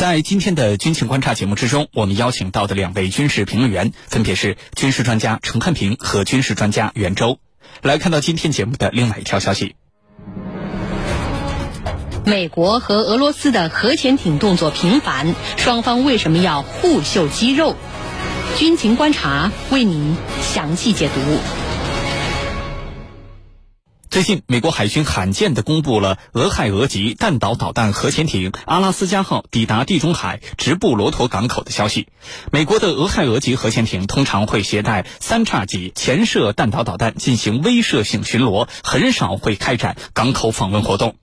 [0.00, 7.38] 在今天的军情观察节目之中，我们邀请到的两位军事评论员分别是军事专家陈汉平和军事专家袁周。
[7.82, 9.76] 来看到今天节目的另外一条消息：
[12.24, 17.76] 美国和俄罗斯的核潜艇动作频繁，双方为什么要互秀肌肉？
[18.56, 21.59] 军情观察为您详细解读。
[24.10, 32.08] 最近，美国海军罕见地公布了俄亥俄级弹道导弹核潜艇“阿拉斯加号”抵达地中海直布罗陀港口的消息。
[32.50, 41.14] 美国的俄亥俄级核潜艇通常会携带三叉戟潜射弹道导弹进行威慑性巡逻，很少会开展港口访问活动。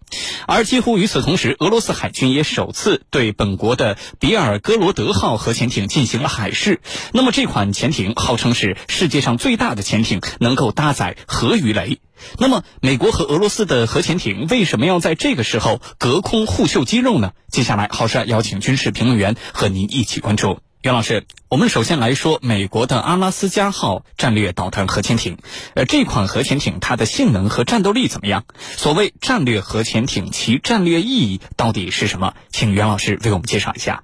[0.47, 6.79] 而几乎与此同时，俄罗斯海军也首次对本国的比尔戈罗德号核潜艇进行了海试。
[7.11, 11.99] 那么，这款潜艇号称是世界上最大的潜艇，能够搭载核鱼雷。
[12.39, 17.33] 那么，美国和俄罗斯的核潜艇为什么要在这个时候隔空互秀肌肉呢？
[17.49, 20.59] 接下来，好，帅邀请军事评论员和您一起关注。
[20.83, 25.37] 袁老师，我们首先来说美国的阿拉斯加号战略导弹核潜艇。
[25.73, 28.45] 呃，这款核潜艇它的性能和战斗力怎么样？
[28.77, 32.35] 所谓战略核潜艇，其战略意义到底是什么？
[32.49, 34.03] 请袁老师为我们介绍一下。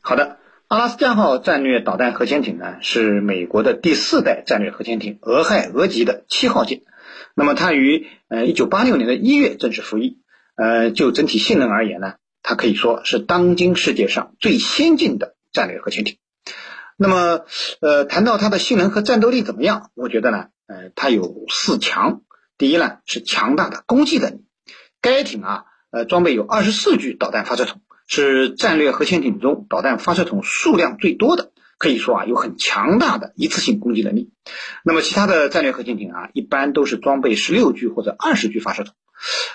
[0.00, 6.80] 好的，阿拉斯加号战略导弹核潜艇呢，是美国的第四代战略核潜艇俄亥俄级的七号舰。
[7.38, 10.22] 那么它于呃一九八六年的一月正式服役，
[10.56, 16.16] 呃就整体性能而言呢，它可以说是当今世界上最先进的战略核潜艇。
[16.96, 17.44] 那么
[17.80, 22.22] 呃谈到它的性能和战斗力怎么样，我觉得呢，呃它有四强。
[22.56, 24.44] 第一呢是强大的攻击能力，
[25.02, 31.52] 该艇啊呃装备有二十四具导弹发射筒，是战略核潜艇中导弹发射筒数量最多的。
[31.78, 34.32] 可以说啊，有很强大的一次性攻击能力。
[34.84, 38.94] 那么其他的战略核潜艇啊，一般都是装备十六具或者二十具发射筒。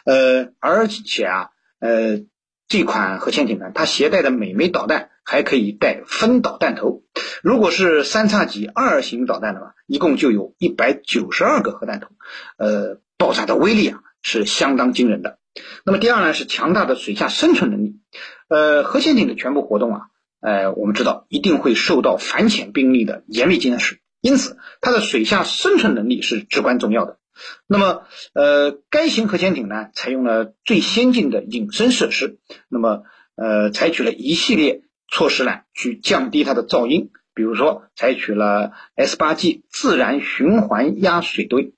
[0.06, 2.22] 呃，而且啊，呃，
[2.68, 7.04] 这款核潜艇呢，它携带的每枚导弹还可以带分导弹头。
[7.44, 12.10] 如果是三叉戟二型导弹的话，一共就有一百九十二个核弹头。
[12.58, 15.40] 呃，爆炸的威力啊是相当惊人的。
[15.86, 18.00] 那么第二呢，是强大的水下生存能力。
[18.48, 20.02] 呃，核潜艇的全部活动啊。
[20.42, 27.20] 呃，我们知道一定会受到反潜兵力的严密监视，因此它的水下生存能力是至关重要的。
[27.68, 28.04] 那么，
[28.34, 32.38] 呃，该型核潜艇呢，采用了最先进的隐身设施，
[32.68, 33.04] 那么，
[33.36, 41.74] 呃，采取了一系列措施呢，去降低它的噪音，比如说，采取了 S 八 G 自然循环压水堆，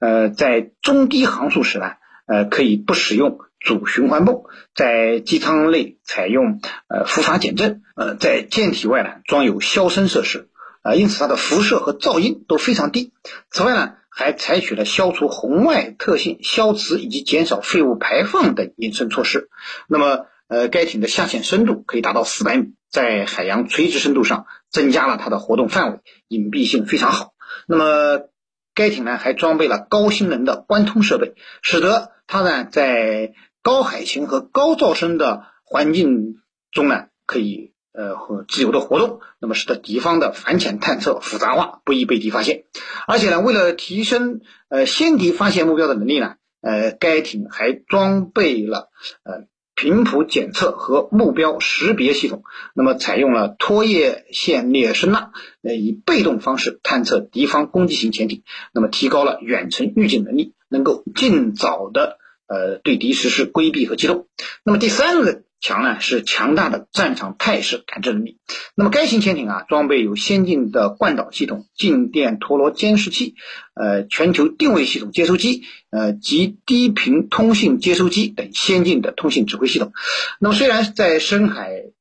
[0.00, 1.92] 呃，在中低航速时呢，
[2.26, 3.38] 呃，可以不使用。
[3.60, 4.42] 主循环泵
[4.74, 10.48] 在机舱内采用呃浮法减震，呃在舰体外呢装有消声设施，
[10.82, 13.12] 啊因此它的辐射和噪音都非常低。
[13.50, 19.50] 此外呢还采取了消除红外特性、消磁以及减少废物排放等隐身措施。
[19.88, 25.98] 那么呃该艇的下潜深度可以达到四百米，在海洋垂直深度上增加了它的活动范围，
[26.28, 27.34] 隐蔽性非常好。
[27.68, 28.28] 那么
[28.74, 33.32] 该艇呢还装备了高性能的关通设备，使得它呢在
[33.62, 36.36] 高海情和高噪声的环境
[36.72, 42.64] 中呢，可以呃和自由的活动，那么使得敌方的反潜探测复杂化，不易被敌发现。
[43.06, 48.88] 而且呢，为了提升呃先敌发现目标的能力呢，呃，该艇还装备了
[49.24, 49.44] 呃
[49.74, 52.42] 频谱检测和目标识别系统，
[52.74, 55.32] 那么采用了拖曳线列声呐，
[55.62, 58.42] 呃以被动方式探测敌方攻击型潜艇，
[58.72, 62.16] 那么提高了远程预警能力，能够尽早的。
[62.50, 64.26] 呃，对敌实施规避和机动。
[64.64, 68.38] 那么第三个强呢，是强大的战场态势感知能力。
[68.74, 73.36] 那么该型潜艇啊，装备有先进的惯导系统、静电陀螺监视器、
[73.74, 79.92] 呃全球定位系统接收机、呃及低频通信接收机等先进的通信指挥系统。
[80.40, 81.92] 那么虽然在深海。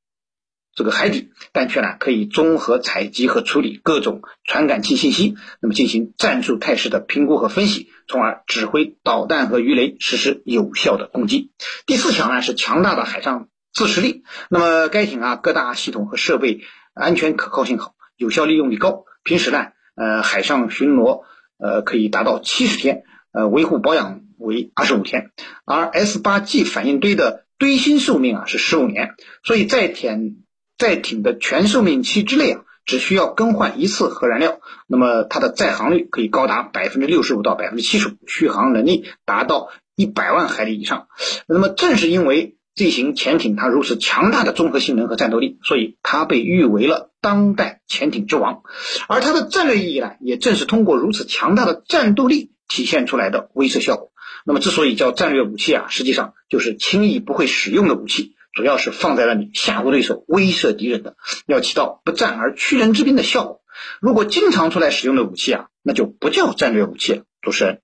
[0.79, 11.51] 这个海底，但却呢可以综合采集和处理各种传感器信息，那么进行战术态势的评估和分析，从而指挥导弹和鱼雷实施有效的攻击。
[11.85, 14.23] 第四强呢是强大的海上自持力。
[14.49, 16.61] 那么该艇啊各大系统和设备
[16.93, 19.03] 安全可靠性好，有效利用率高。
[19.25, 21.23] 平时呢，呃海上巡逻
[21.57, 23.03] 呃可以达到七十天，
[23.33, 25.31] 呃维护保养为二十五天。
[25.65, 30.45] 而 S 八 G 反应堆的堆芯寿命啊是十五年，所以在艇。
[30.79, 41.07] 在艇的全寿命期之内啊，只需要更换一次核燃料，那么它的载航率可以高达百分之六十五到百分之七十五，续航能力达到一百万海里以上。
[41.47, 48.63] 那么正是因为这型潜艇它如此强大的综合性能和战斗力，所以它被誉为了当代潜艇之王。
[49.09, 54.11] 而它的战略意义呢，也正是通过如此强大的战斗力体现出来的威慑效果。
[54.45, 58.37] 那么之所以叫战略武器啊，实际上就是轻易不会使用的武器。
[58.53, 61.15] 主要是放在那里吓唬对手、威慑敌人的，
[61.45, 63.61] 要起到不战而屈人之兵的效果。
[64.01, 67.23] 如果经常出来使用的武器啊，那就不叫战略武器了。
[67.41, 67.81] 主持人，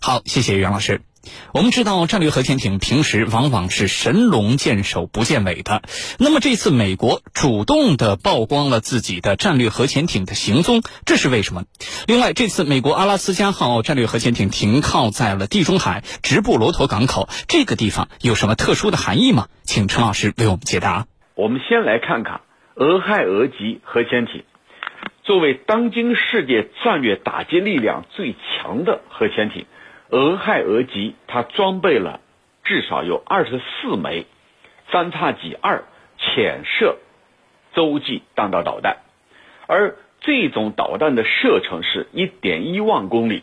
[0.00, 1.00] 好，谢谢袁老师。
[1.52, 5.82] 我们知道，战略核潜艇平时往往是神龙见首不见尾的。
[6.18, 11.64] 那么这次美国主动的曝光了自己的战略核潜艇的行踪，这是为什么？
[12.06, 19.48] 另外，这次美国阿拉斯加号战略核潜艇停靠在了地中海直布罗陀港口，这个地方有什么特殊的含义吗？
[19.62, 21.06] 请陈老师为我们解答。
[21.34, 22.40] 我们先来看看
[22.74, 24.44] 俄亥俄级核潜艇，
[25.22, 29.66] 作为当今世界战略打击力量最强的核潜艇。
[30.10, 32.20] 俄亥俄级，它装备了
[32.64, 34.26] 至少有二十四枚
[34.92, 35.84] 三叉戟二
[36.18, 36.96] 潜射
[37.74, 38.98] 洲际弹道导弹，
[39.66, 43.42] 而这种导弹的射程是一点一万公里。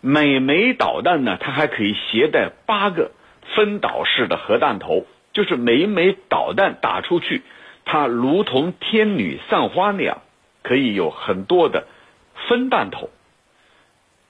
[0.00, 3.10] 每枚导弹呢，它还可以携带八个
[3.56, 7.42] 分导式的核弹头，就是每一枚导弹打出去，
[7.84, 10.22] 它如同天女散花那样，
[10.62, 11.86] 可以有很多的
[12.48, 13.10] 分弹头。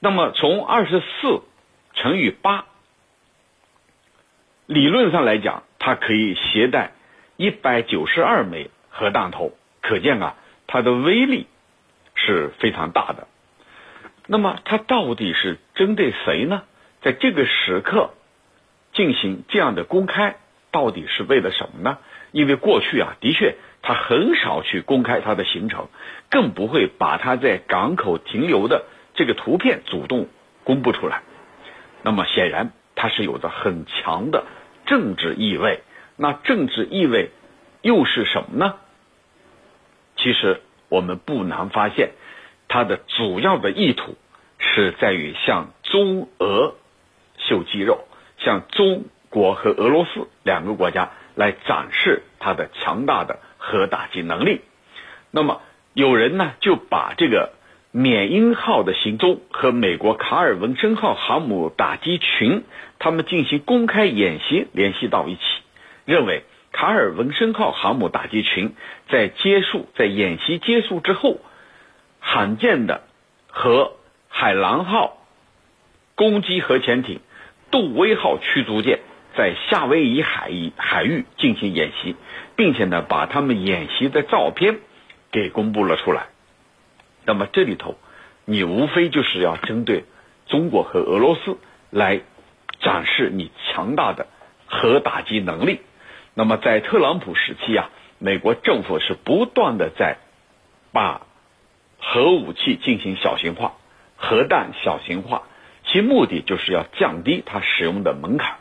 [0.01, 1.43] 那么从二十四
[1.95, 2.67] 乘以八，
[4.67, 6.93] 理论上来讲，它可以携带
[7.37, 9.53] 一百九十二枚核弹头，
[9.83, 10.37] 可见啊，
[10.69, 11.49] 它的威力
[12.15, 13.27] 是非常大的。
[14.29, 16.63] 那么它到底是针对谁呢？
[17.01, 18.11] 在这个时刻
[18.93, 20.37] 进行这样的公开，
[20.71, 21.99] 到底是为了什么呢？
[22.31, 25.89] 因为过去啊，的确它很少去公开它的行程，
[26.31, 28.85] 更不会把它在港口停留的。
[29.19, 30.29] 这个图片主动
[30.63, 31.23] 公布出来，
[32.05, 34.47] 那么显然它是有着很强的
[34.87, 35.81] 政治意味。
[36.15, 37.31] 那政治意味
[37.83, 38.77] 又是什么呢？
[40.15, 42.11] 其实我们不难发现，
[42.69, 44.17] 它的主要的意图
[44.59, 46.77] 是在于向中俄
[47.39, 48.07] 秀肌肉，
[48.39, 54.61] 向中国和俄罗斯两个国家来展示它的强大的核打击能力。
[55.33, 55.61] 那么
[55.93, 57.58] 有人呢就把这个。
[57.99, 62.63] 缅因号的行踪和美国卡尔文森号航母打击群
[63.01, 65.41] 他们进行公开演习联系到一起，
[66.05, 68.77] 认为卡尔文森号航母打击群
[69.11, 71.41] 在结束在演习结束之后，
[72.21, 73.03] 罕见的
[73.49, 73.95] 和
[74.29, 75.17] 海狼号
[76.15, 77.19] 攻击核潜艇、
[77.73, 79.01] 杜威号驱逐舰
[79.37, 82.15] 在夏威夷海域海域进行演习，
[82.55, 84.79] 并且呢把他们演习的照片
[85.33, 86.29] 给公布了出来。
[87.29, 87.99] 那么这里头，
[88.47, 90.05] 你无非就是要针对
[90.47, 91.59] 中国和俄罗斯
[91.91, 92.23] 来
[92.81, 94.29] 展示你强大的
[94.67, 95.81] 核打击能力。
[96.33, 100.17] 那么在特朗普时期啊，美国政府是不断的在
[100.91, 101.27] 把
[102.01, 103.75] 核武器进行小型化，
[104.17, 105.43] 核弹小型化，
[105.85, 108.57] 其目的就是要降低它使用的门槛。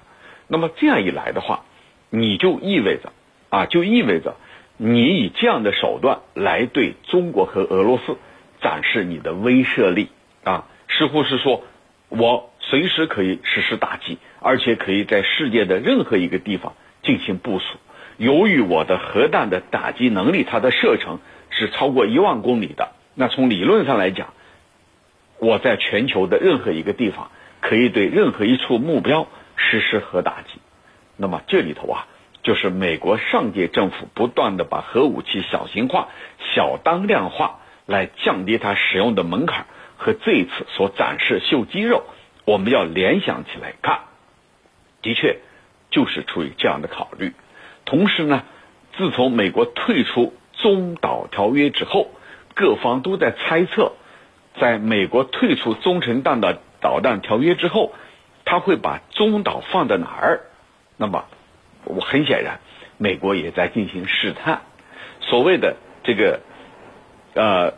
[0.50, 1.64] 那么这样一来的话，
[2.10, 3.14] 你就意味着
[3.50, 4.36] 啊，就意味着
[4.76, 8.18] 你以这样的手段来对中国和俄罗斯。
[8.62, 10.10] 展示你的威慑力
[10.44, 11.64] 啊，似乎是说，
[12.10, 16.74] 我随时可以实施打击，而且可以在世界的任何一个地方
[17.04, 17.66] 进行部署。
[18.18, 21.20] 由于我的核弹的打击能力，它的射程
[21.50, 24.34] 是超过一万公里的，那从理论上来讲，
[25.40, 27.30] 我在全球的任何一个地方
[27.62, 30.60] 可以对任何一处目标实施核打击。
[31.16, 32.08] 那么这里头啊，
[32.42, 36.08] 就是美国上届政府不断的把核武器小型化、
[36.56, 37.60] 小当量化。
[37.88, 39.66] 来降低它使用的门槛
[39.98, 42.04] 和这一次所展示秀肌肉，
[42.46, 44.02] 我们要联想起来看，
[45.02, 45.40] 的确
[45.90, 47.34] 就是出于这样的考虑。
[47.86, 48.44] 同时呢，
[48.98, 52.12] 自从美国退出中导条约之后，
[52.54, 53.94] 各方都在猜测，
[54.60, 57.94] 在美国退出中程弹道导弹条约之后，
[58.44, 60.42] 他会把中导放在哪儿？
[60.98, 61.26] 那么，
[61.86, 62.60] 我很显然，
[62.98, 64.64] 美国也在进行试探，
[65.22, 66.42] 所谓的这个。
[67.38, 67.76] 呃，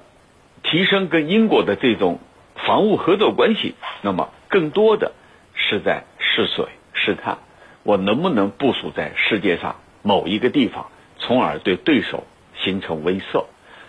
[0.64, 2.20] 提升跟英国的这种
[2.56, 5.12] 防务合作关系，那么更多的
[5.54, 7.40] 是在试水试探，
[7.84, 12.24] 我能不能部署在世界上某一个地方，从而对对手
[12.56, 13.48] 形成威慑。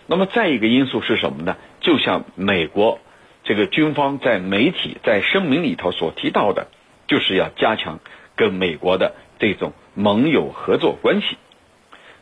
[0.09, 1.57] 那么再一个因素是什么呢？
[1.81, 2.99] 就像美国
[3.45, 6.67] 这个军方在媒体在声明里头所提到的，
[7.07, 8.01] 就是要加强
[8.35, 11.39] 跟美国的这种盟友合作关系。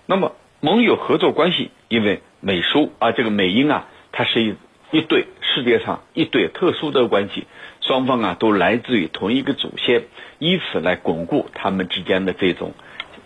[0.04, 4.54] 那么盟友合作关系，因为美苏啊，这个美英啊，它是一
[4.90, 7.46] 一对世界上一对特殊的关系，
[7.80, 10.04] 双方啊都来自于同一个祖先，
[10.38, 12.72] 以此来巩固他们之间的这种，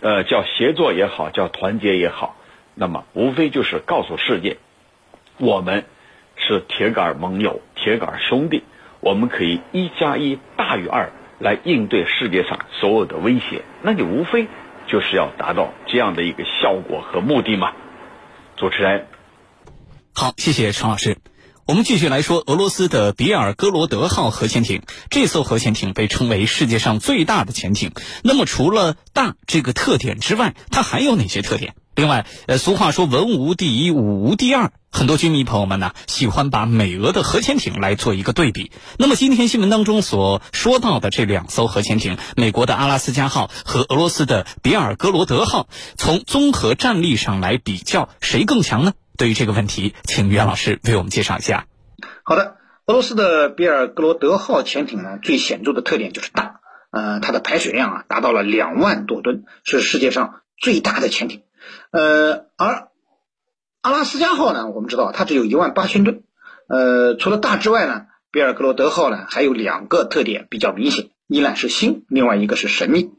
[0.01, 2.35] 呃，叫协作也好，叫团结也好，
[2.75, 4.57] 那么无非就是告诉世界，
[5.37, 5.85] 我们
[6.35, 8.63] 是铁杆盟友、铁杆兄弟，
[8.99, 14.47] 我们可以一加一大于二来应对世界上所有的威胁，那就无非
[14.87, 17.73] 就是要达到这样的一个效果和目的嘛。
[18.55, 19.07] 主持人，
[20.13, 21.17] 好，谢谢陈老师。
[21.65, 24.81] 我们继续来说俄罗斯的比尔哥罗德号核潜艇。
[25.09, 27.93] 这艘核潜艇被称为世界上最大的潜艇。
[28.21, 31.73] 那么，除了大这个特点之外，它还有哪些特点？
[31.95, 34.73] 另外，呃，俗话说文无第一，武无第二。
[34.91, 38.71] 很多军迷朋友们呢，喜欢把美俄的核潜艇来做一个对比。
[38.97, 48.91] 那么，今天新闻当中所说到的这两艘核潜艇，美国的阿拉斯加号和俄罗斯的比尔哥罗德号，从综合战力上来比较，谁更强呢？
[49.17, 51.67] 对于这个问题，请袁老师为我们介绍一下。
[52.23, 61.43] 好的，俄罗斯的比尔格罗德号潜艇呢，最显著的特点就是大，呃，它的排水量啊达到了两万多吨，是世界上最大的潜艇。
[61.91, 62.89] 呃，而
[63.81, 66.23] 阿拉斯加号呢，我们知道它只有一万八千吨。
[66.67, 73.11] 呃，除了大之外呢，比尔格罗德号呢还有两个特点比较明显，一呢是新，另外一个是神秘。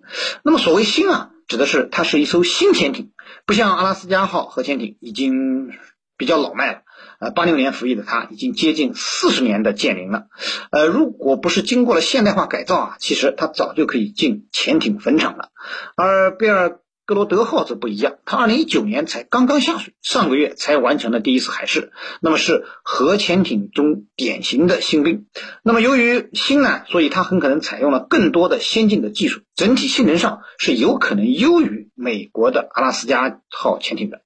[0.42, 3.12] 那么所谓新啊，指的是它是一艘新潜艇。
[3.46, 5.70] 不像阿拉斯加号核潜艇已经
[6.16, 6.82] 比较老迈了，
[7.18, 10.26] 呃，八六年服役的它已经接近四十年的舰龄了，
[10.70, 15.50] 呃，如果不是经过了现代化改造啊，其实它早就可以进潜艇坟场了，
[15.96, 16.80] 而贝尔。
[17.06, 21.92] 格罗德号则不一样，它二零一九年才刚刚下水，上个月才完成了第一次海试，
[22.22, 25.26] 那么是核潜艇中典型的新兵。
[25.62, 34.22] 那么由于新呢，所以它很可能采用了更多的先进的技术，整体性能上是有可能优于美国的阿拉斯加号潜艇的。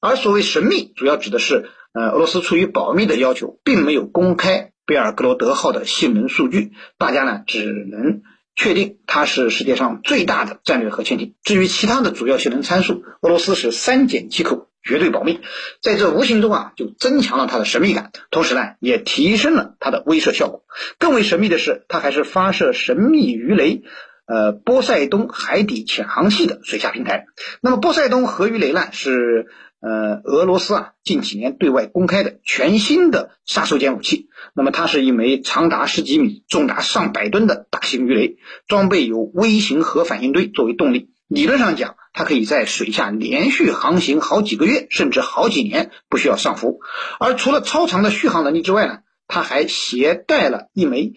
[0.00, 8.22] 而所谓神秘，主要指的是，呃，俄罗斯出于保密的要求，并没有公开贝尔格罗德号的性能数据，大家呢只能。
[8.56, 11.34] 确定它是世界上最大的战略核潜艇。
[11.44, 15.40] 至于其他的主要性能参数，俄罗斯是三缄其口，绝对保密。
[15.82, 20.64] 在这无形中啊，就增强了它的神秘感，同时呢，也提升了它的威慑效果。
[20.98, 23.82] 更为神秘的是，它还是发射神秘鱼雷，
[24.26, 27.26] 呃，波塞冬海底潜航器的水下平台。
[27.60, 29.46] 那么，波塞冬核鱼雷呢，是。
[29.80, 41.10] 呃，俄罗斯啊，近几年对外公开的全新的杀手锏武器，那么它是一枚长达十几米、重达上百吨的大型鱼雷，装备有微型核反应堆作为动力。
[41.28, 46.80] 理论上讲，它可以在水下连续航行好几个月，甚至好几年，不需要上浮。
[47.20, 51.14] 而除了超长的续航能力之外呢，它还携带了一枚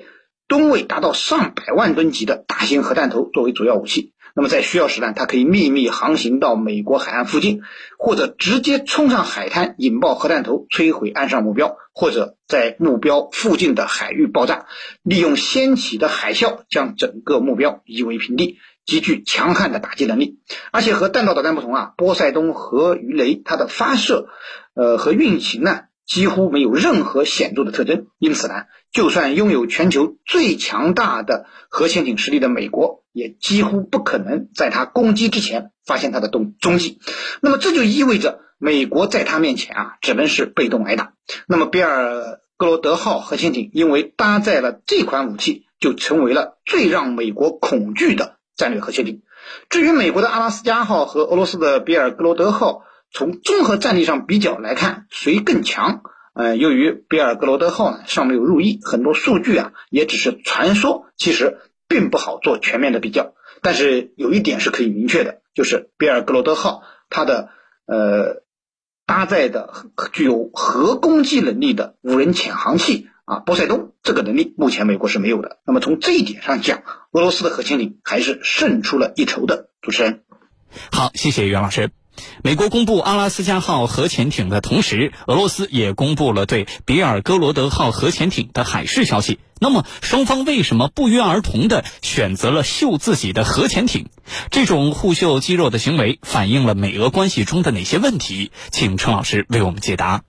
[0.48, 4.14] 吨位达到上百万吨级的大型核弹头作为主要武器。
[4.40, 7.62] 那么在需要时呢，它可以秘密航行到美国海岸附近，
[7.98, 14.68] 或者直接冲上海滩引爆核弹头，摧毁岸上目标，或者在目标附近的海域爆炸，
[15.04, 20.40] 利用掀起的海啸将整个目标夷为平地，极具强悍的打击能力。
[20.72, 24.30] 而且和弹道导弹不同啊，波塞冬核鱼雷它的发射，
[24.74, 25.82] 呃和运行呢。
[26.06, 37.00] 几乎没有任何显著的特征，因此呢，就算拥有全球最强大的核潜艇实力的美国，也几乎不可能在它攻击之前发现它的踪踪迹。
[37.42, 41.14] 那么这就意味着美国在它面前啊，只能是被动挨打。
[41.48, 49.22] 那么比尔格罗德号核潜艇因为搭载了这款武器，就成为了最让美国恐惧的战略核潜艇。
[49.70, 52.84] 至于美国的阿拉斯加号和俄罗斯的比尔格罗德号。
[53.12, 56.04] 从综合战力上比较来看，谁更强？
[56.36, 61.58] 呃，由于比尔格罗德号呢尚没有入役，很多数据啊也只是传说，其实
[61.90, 63.34] 并不好做全面的比较。
[63.62, 67.50] 但是有一点是可以明确的，就是比尔格罗德号它的
[67.86, 68.44] 呃
[69.06, 69.74] 搭载的
[70.14, 75.60] 具有核攻击能力的无人潜航器啊波塞冬，这个能力目前美国是没有的。
[75.66, 79.70] 那么从这一点上讲，俄罗斯的核潜艇还是胜出了一筹的。
[79.82, 80.24] 主持人，
[80.92, 81.90] 好，谢谢袁老师。
[82.44, 89.40] 美国公布阿拉斯加号核潜艇的同时，俄罗斯也公布了对比尔哥罗德号核潜艇的海试消息。
[89.62, 94.06] 那么，双方为什么不约而同的选择了秀自己的核潜艇？
[94.52, 98.52] 这种互秀肌肉的行为反映了美俄关系中的哪些问题？
[98.72, 100.24] 请陈老师为我们解答。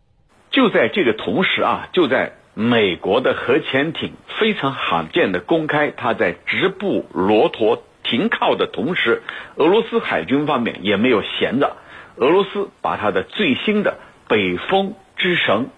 [0.51, 7.85] 就在这个同时啊，就在美国的核潜艇非常罕见的公开它在直布罗陀。
[8.11, 9.23] 停靠的同时，
[9.55, 11.77] 俄罗斯海军方面也没有闲着。
[12.17, 15.71] 俄罗斯把它的最新的北风之神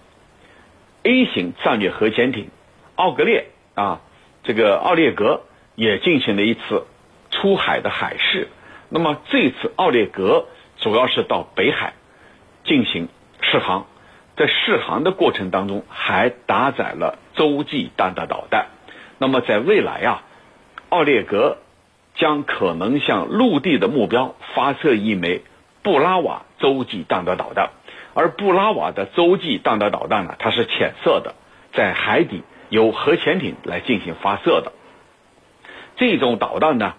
[1.03, 2.49] A 型战略核潜艇
[2.95, 4.01] 奥格列啊，
[4.43, 5.43] 这个奥列格
[5.75, 6.87] 也进行了一次
[7.29, 8.47] 出海的海试。
[8.89, 10.47] 那么这次奥列格
[10.77, 11.93] 主要是到北海
[12.63, 13.09] 进行
[13.41, 13.85] 试航，
[14.35, 18.69] 在试航的过程当中还搭载了洲际弹道导弹。
[19.19, 20.23] 那么在未来啊，
[20.89, 21.59] 奥列格。
[22.15, 25.41] 将可能向陆地的目标发射一枚
[25.81, 27.71] 布拉瓦洲际弹道导弹，
[28.13, 31.35] 而布拉瓦的洲际弹道导弹呢，它是浅色的，
[31.73, 34.71] 在海底由核潜艇来进行发射的。
[35.95, 36.93] 这种导弹呢，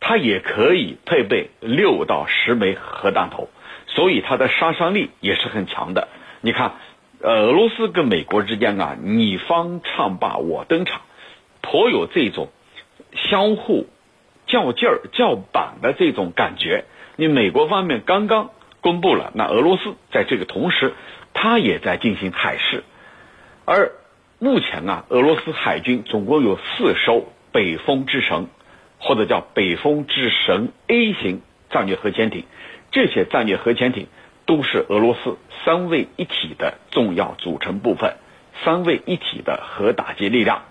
[0.00, 3.48] 它也可以配备六到十枚核弹头，
[3.86, 6.08] 所以它的杀伤力也是很强的。
[6.40, 6.72] 你看，
[7.20, 11.02] 俄罗斯跟美国之间啊，你方唱罢我登场，
[11.60, 12.48] 颇有这种
[13.12, 13.86] 相互
[14.48, 16.84] 较劲儿、叫板的这种感觉。
[17.14, 18.50] 你美国方面刚刚
[18.80, 20.94] 公布了，那俄罗斯在这个同时，
[21.32, 22.82] 它也在进行海试，
[23.64, 23.92] 而
[24.40, 28.48] 目前啊，俄罗斯海军总共有四艘北风之神。
[29.00, 32.42] 或者叫北风之神 A 型战略核潜艇，
[32.90, 34.08] 这些战略核潜艇
[34.44, 38.16] 都是俄罗斯三位一体的重要组成部分，
[38.64, 40.62] 三位一体的核打击力量，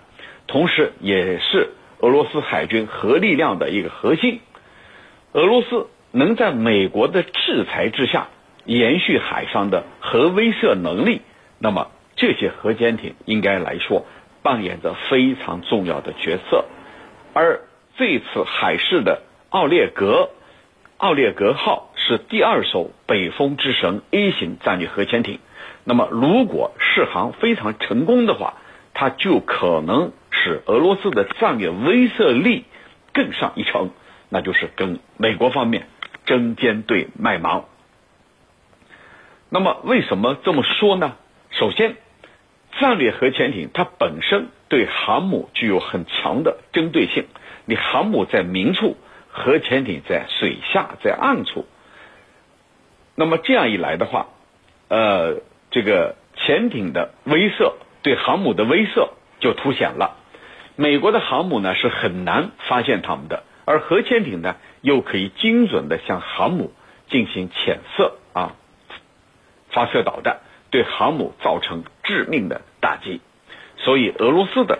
[0.46, 4.40] 同时也是俄罗斯海军核力量的一个核心。
[5.32, 8.28] 俄罗斯能在美国的制裁之下
[8.64, 11.20] 延续海上的核威慑能力，
[11.58, 14.06] 那么这些核潜艇应该来说
[14.42, 16.64] 扮演着非常重要的角色，
[17.34, 17.60] 而。
[18.00, 20.30] 这次海试的奥列格，
[20.98, 25.40] 奥列格号是第二艘北风之神 A 型战略核潜艇。
[25.82, 28.54] 那么，如果试航非常成功的话，
[28.94, 32.64] 它就可能使俄罗斯的战略威慑力
[33.12, 33.90] 更上一层，
[34.28, 35.88] 那就是跟美国方面
[36.24, 37.64] 针尖对麦芒。
[39.50, 41.16] 那么，为什么这么说呢？
[41.50, 41.96] 首先，
[42.78, 47.24] 战略核潜艇它本身对航母具有很强的针对性。
[47.64, 48.96] 你航母在明处，
[49.30, 51.66] 核潜艇在水下，在暗处。
[53.14, 54.28] 那么这样一来的话，
[54.88, 55.40] 呃，
[55.70, 59.08] 这个潜艇的威慑对航母的威慑
[59.40, 60.17] 就凸显了。
[60.80, 66.72] 美国的航母呢是很难发现他们的，而核潜艇呢又可以精准的向航母
[67.08, 68.54] 进行潜射啊，
[69.70, 70.38] 发射导弹，
[70.70, 73.20] 对航母造成致命的打击。
[73.78, 74.78] 所以俄罗斯的。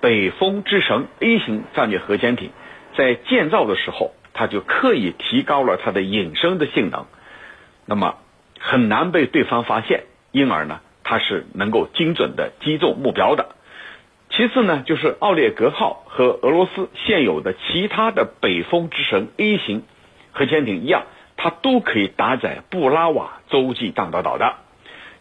[0.00, 2.52] 北风之神 A 型战略核潜艇
[2.96, 7.06] 在建造的时候，它就刻意提高了它的隐身的性能，
[7.84, 8.14] 那么
[8.60, 13.56] 很难被对方发现，因而呢，它是能够精准的击中目标的。
[14.38, 19.82] 其次呢，就是奥列格号和俄罗斯现有的其他的北风之神 A 型
[20.30, 24.54] 核潜艇一样，它都可以搭载布拉瓦洲际弹道导弹。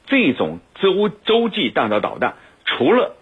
[0.06, 3.15] 这种洲洲际弹道导弹除了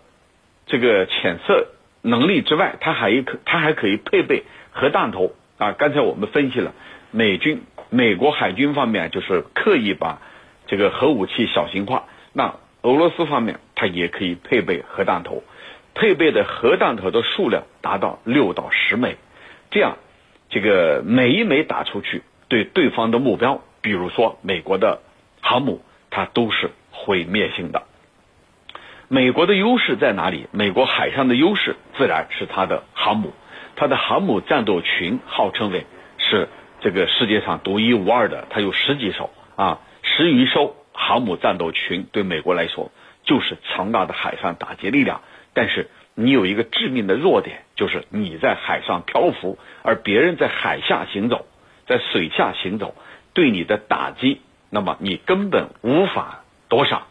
[0.65, 1.67] 这个潜射
[2.01, 5.71] 能力之外，它还可它还可以配备核弹头啊！
[5.71, 6.73] 刚才我们分析了，
[7.11, 10.19] 美军美国海军方面就是刻意把
[10.67, 12.03] 这个核武器小型化，
[12.33, 15.41] 那俄罗斯方面它也可以配备核弹头，
[15.95, 19.15] 配备的核弹头的数量达到六到十枚，
[19.71, 19.97] 这样
[20.49, 25.01] 这个每一枚打出去，对对方的目标，比如说美国的
[25.41, 27.83] 航母，它都是毁灭性的。
[29.07, 30.47] 美国的优势在哪里？
[30.51, 33.33] 美国海上的优势自然是它的航母，
[33.75, 35.85] 它的航母战斗群号称为
[36.17, 36.49] 是
[36.81, 42.91] 这个世界上独一无二的，它有十几艘啊，十余艘航母战斗群，对美国来说
[43.23, 45.21] 就是强大的海上打击力量。
[45.55, 51.47] 但是你有一个致命的弱点，就是你在海上漂浮，而别人在海下行走，
[51.87, 52.93] 在水下行走，
[53.33, 57.01] 对你的打击，那么你根本无法躲闪。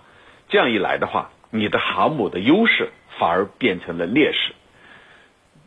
[0.48, 1.32] 这样一来的话。
[1.56, 4.54] 你的航母的优势反而变成了劣势，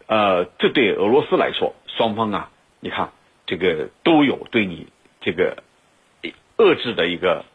[0.08, 2.50] 呃，这对俄罗斯来说，双方啊，
[2.82, 3.12] 你看
[3.46, 4.88] 这个都有对你
[5.22, 5.64] 这个
[6.58, 7.46] 遏制的一个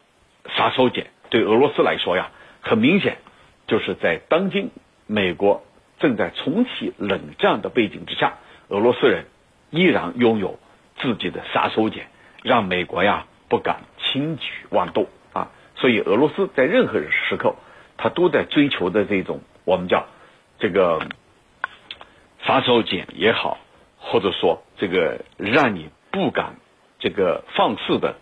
[0.57, 1.05] 杀手锏。
[1.29, 2.31] 对俄罗斯来说呀，
[2.61, 3.19] 很明显
[3.67, 4.71] 就是在当今
[5.07, 5.63] 美国
[5.99, 8.35] 正在重启冷战的背景之下，
[8.69, 9.25] 俄罗斯人
[9.69, 10.59] 依然拥有
[10.97, 12.01] 自己的杀手锏，
[12.43, 15.51] 让美国呀不敢轻举妄动啊。
[15.75, 17.55] 所以俄罗斯在任何时刻。
[17.95, 20.07] 他都在追求的这种我们叫
[20.57, 20.99] 这个
[22.43, 23.59] 杀手锏也好，
[23.97, 26.55] 或者说这个让你不敢
[26.99, 28.15] 这个放肆的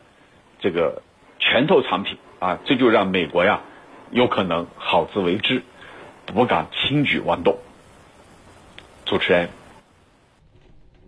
[0.60, 1.02] 这个
[1.40, 3.62] 拳头产品啊，这就让美国呀
[4.12, 5.64] 有可能好自为之，
[6.32, 7.60] 不敢轻举妄动。
[9.06, 9.50] 主持人，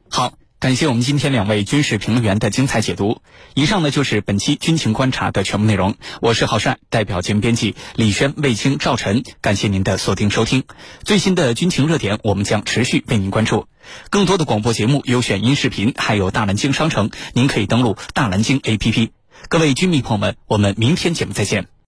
[0.09, 0.33] 好。
[0.59, 3.21] 感谢我们今天两位军事评论员的精彩解读。
[3.53, 5.95] 以上呢就是本期军情观察的全部内容。
[6.21, 10.63] 我是郝帅，代表节目编辑李轩、魏青、赵晨，感谢您的锁定收听。
[11.03, 13.67] 最新的军情热点，我们将持续为您关注。
[14.09, 19.09] 更多的广播节目、有选音视频，还有大蓝鲸商城，您可以登录大蓝鲸 APP。
[19.49, 21.72] 各位军迷朋友们，我们明天节目再见。